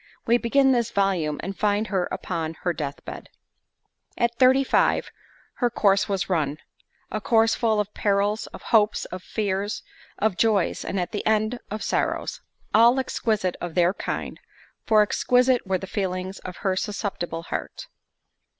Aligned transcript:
We 0.25 0.39
begin 0.39 0.71
this 0.71 0.89
volume, 0.89 1.39
and 1.43 1.55
find 1.55 1.85
her 1.89 2.07
upon 2.11 2.55
her 2.63 2.73
death 2.73 3.05
bed. 3.05 3.29
At 4.17 4.33
thirty 4.39 4.63
five, 4.63 5.11
her 5.57 5.69
"Course 5.69 6.09
was 6.09 6.27
run"—a 6.27 7.21
course 7.21 7.53
full 7.53 7.79
of 7.79 7.93
perils, 7.93 8.47
of 8.47 8.63
hopes, 8.63 9.05
of 9.05 9.21
fears, 9.21 9.83
of 10.17 10.37
joys, 10.37 10.83
and 10.83 10.99
at 10.99 11.11
the 11.11 11.23
end, 11.27 11.59
of 11.69 11.83
sorrows; 11.83 12.41
all 12.73 12.99
exquisite 12.99 13.55
of 13.61 13.75
their 13.75 13.93
kind, 13.93 14.39
for 14.87 15.03
exquisite 15.03 15.67
were 15.67 15.77
the 15.77 15.85
feelings 15.85 16.39
of 16.39 16.57
her 16.65 16.75
susceptible 16.75 17.43
heart. 17.43 17.85